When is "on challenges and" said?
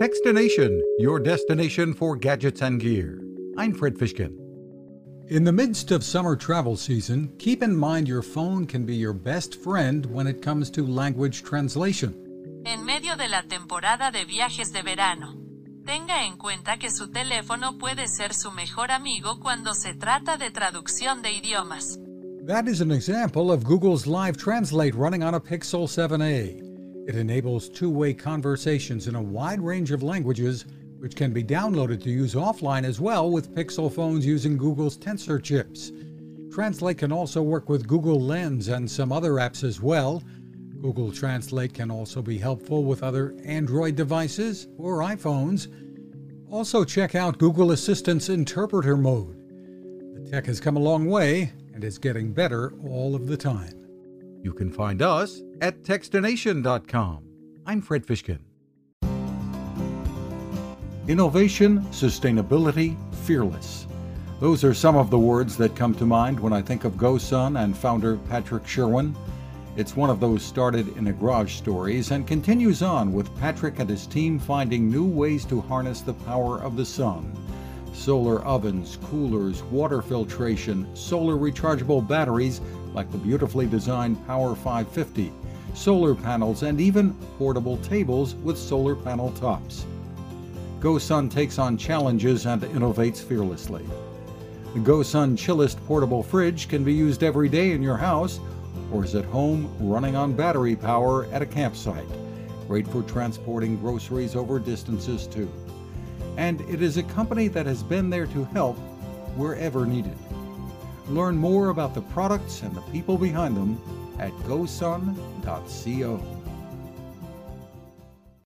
91.58-92.62